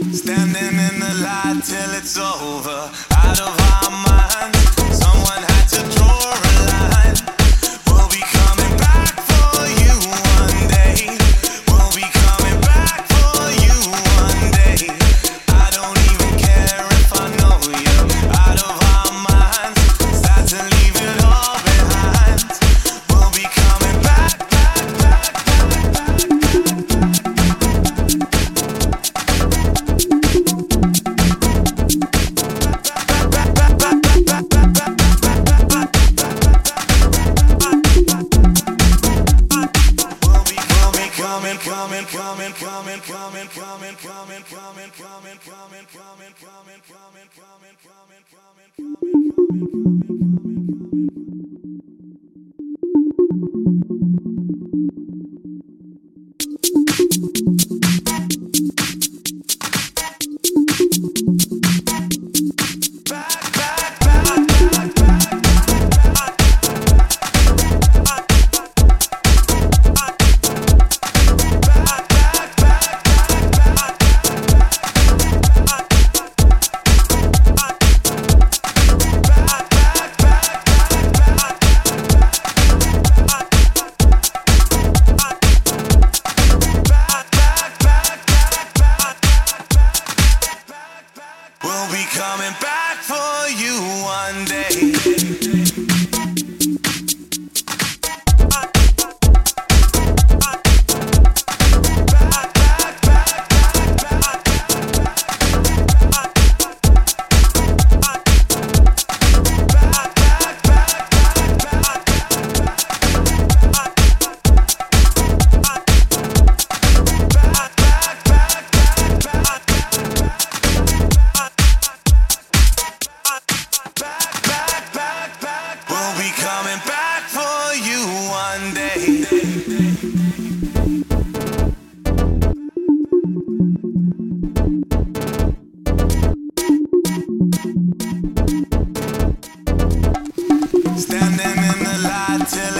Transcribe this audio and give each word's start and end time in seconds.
Standing 0.00 0.78
in 0.78 1.00
the 1.00 1.12
light 1.24 1.60
till 1.64 1.90
it's 1.98 2.16
over, 2.16 2.90
out 3.10 3.40
of 3.40 3.58
our 3.82 3.90
mind. 3.90 5.07
coming, 43.78 43.96
coming, 43.96 44.42
coming, 44.42 44.90
coming, 44.90 45.38
coming, 45.38 45.86
coming, 45.86 45.86
coming, 45.86 46.34
coming, 46.34 46.82
coming, 46.88 47.28
coming, 47.38 47.78
coming, 47.86 48.24
coming, 48.26 48.74
coming, 48.76 48.76
coming. 48.76 49.88
coming 92.38 92.60
back 92.60 92.98
for 92.98 93.48
you 93.50 93.80
one 94.04 94.44
day. 94.44 94.97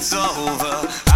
it's 0.00 0.14
over. 0.14 1.09